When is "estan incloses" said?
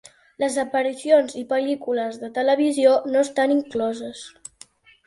3.29-4.27